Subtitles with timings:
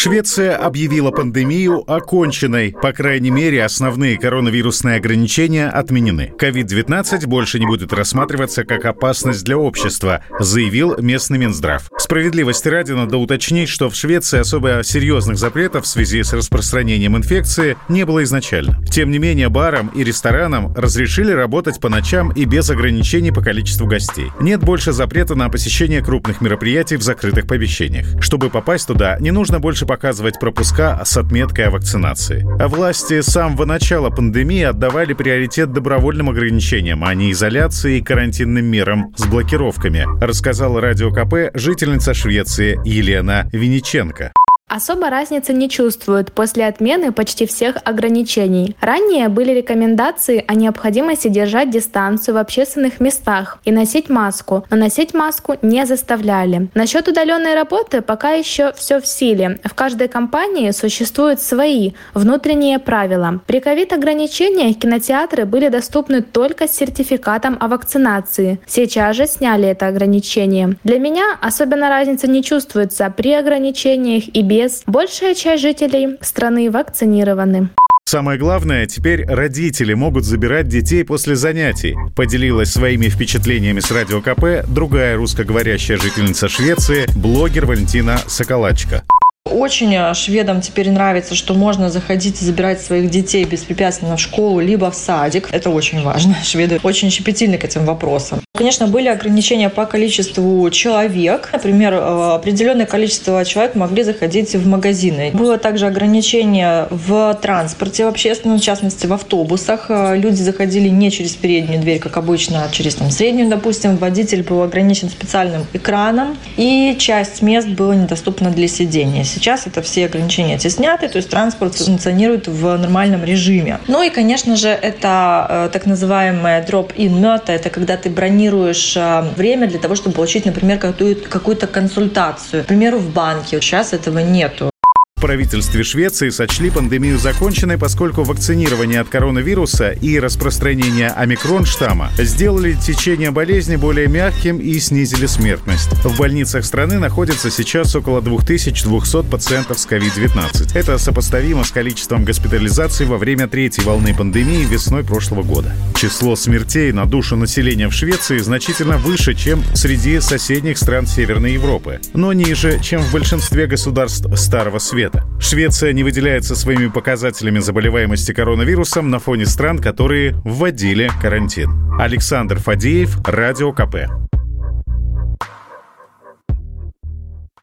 [0.00, 2.70] Швеция объявила пандемию оконченной.
[2.70, 6.32] По крайней мере, основные коронавирусные ограничения отменены.
[6.38, 11.90] COVID-19 больше не будет рассматриваться как опасность для общества, заявил местный Минздрав.
[11.98, 17.76] Справедливости ради надо уточнить, что в Швеции особо серьезных запретов в связи с распространением инфекции
[17.88, 18.80] не было изначально.
[18.92, 23.88] Тем не менее, барам и ресторанам разрешили работать по ночам и без ограничений по количеству
[23.88, 24.30] гостей.
[24.38, 28.06] Нет больше запрета на посещение крупных мероприятий в закрытых помещениях.
[28.22, 32.46] Чтобы попасть туда, не нужно больше показывать пропуска с отметкой о вакцинации.
[32.62, 38.66] А власти с самого начала пандемии отдавали приоритет добровольным ограничениям, а не изоляции и карантинным
[38.66, 44.32] мерам с блокировками, рассказала Радио КП жительница Швеции Елена Виниченко.
[44.68, 48.76] Особо разницы не чувствуют после отмены почти всех ограничений.
[48.82, 55.14] Ранее были рекомендации о необходимости держать дистанцию в общественных местах и носить маску, но носить
[55.14, 56.68] маску не заставляли.
[56.74, 59.58] Насчет удаленной работы пока еще все в силе.
[59.64, 63.40] В каждой компании существуют свои внутренние правила.
[63.46, 68.60] При ковид-ограничениях кинотеатры были доступны только с сертификатом о вакцинации.
[68.66, 70.76] Сейчас же сняли это ограничение.
[70.84, 74.82] Для меня особенно разница не чувствуется при ограничениях и без без.
[74.86, 77.68] Большая часть жителей страны вакцинированы.
[78.04, 81.94] Самое главное, теперь родители могут забирать детей после занятий.
[82.16, 89.04] Поделилась своими впечатлениями с Радио КП другая русскоговорящая жительница Швеции, блогер Валентина Соколачка.
[89.50, 94.60] Очень э, шведам теперь нравится, что можно заходить и забирать своих детей беспрепятственно в школу,
[94.60, 95.48] либо в садик.
[95.52, 96.36] Это очень важно.
[96.44, 98.40] Шведы очень щепетильны к этим вопросам.
[98.56, 101.50] Конечно, были ограничения по количеству человек.
[101.52, 105.30] Например, э, определенное количество человек могли заходить в магазины.
[105.32, 109.86] Было также ограничение в транспорте в общественном, в частности, в автобусах.
[109.88, 113.96] Э, люди заходили не через переднюю дверь, как обычно, а через там, среднюю, допустим.
[113.96, 119.24] Водитель был ограничен специальным экраном, и часть мест была недоступна для сидения.
[119.38, 123.78] Сейчас это все ограничения эти сняты, то есть транспорт функционирует в нормальном режиме.
[123.86, 129.22] Ну и, конечно же, это э, так называемая drop-in мета, это когда ты бронируешь э,
[129.36, 132.64] время для того, чтобы получить, например, какую-то, консультацию.
[132.64, 133.60] К примеру, в банке.
[133.60, 134.70] Сейчас этого нету.
[135.18, 143.32] В правительстве Швеции сочли пандемию законченной, поскольку вакцинирование от коронавируса и распространение омикрон-штамма сделали течение
[143.32, 145.90] болезни более мягким и снизили смертность.
[146.04, 150.78] В больницах страны находится сейчас около 2200 пациентов с COVID-19.
[150.78, 155.74] Это сопоставимо с количеством госпитализаций во время третьей волны пандемии весной прошлого года.
[155.96, 162.00] Число смертей на душу населения в Швеции значительно выше, чем среди соседних стран Северной Европы,
[162.14, 165.24] но ниже, чем в большинстве государств Старого Света света.
[165.40, 171.70] Швеция не выделяется своими показателями заболеваемости коронавирусом на фоне стран, которые вводили карантин.
[171.98, 174.27] Александр Фадеев, Радио КП.